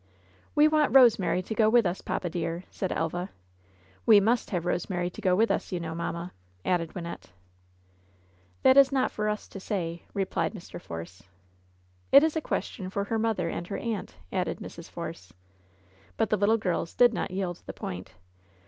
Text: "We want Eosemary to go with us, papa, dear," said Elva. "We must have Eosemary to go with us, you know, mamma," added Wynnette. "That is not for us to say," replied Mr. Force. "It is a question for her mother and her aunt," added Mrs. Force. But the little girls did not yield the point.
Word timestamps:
"We 0.55 0.67
want 0.67 0.93
Eosemary 0.93 1.45
to 1.45 1.53
go 1.53 1.69
with 1.69 1.85
us, 1.85 2.01
papa, 2.01 2.27
dear," 2.31 2.63
said 2.71 2.91
Elva. 2.91 3.29
"We 4.03 4.19
must 4.19 4.49
have 4.49 4.63
Eosemary 4.63 5.11
to 5.13 5.21
go 5.21 5.35
with 5.35 5.51
us, 5.51 5.71
you 5.71 5.79
know, 5.79 5.93
mamma," 5.93 6.33
added 6.65 6.93
Wynnette. 6.95 7.29
"That 8.63 8.77
is 8.77 8.91
not 8.91 9.11
for 9.11 9.29
us 9.29 9.47
to 9.49 9.59
say," 9.59 10.01
replied 10.15 10.55
Mr. 10.55 10.81
Force. 10.81 11.21
"It 12.11 12.23
is 12.23 12.35
a 12.35 12.41
question 12.41 12.89
for 12.89 13.03
her 13.03 13.19
mother 13.19 13.47
and 13.49 13.67
her 13.67 13.77
aunt," 13.77 14.15
added 14.33 14.57
Mrs. 14.57 14.89
Force. 14.89 15.33
But 16.17 16.31
the 16.31 16.37
little 16.37 16.57
girls 16.57 16.95
did 16.95 17.13
not 17.13 17.29
yield 17.29 17.61
the 17.67 17.73
point. 17.73 18.15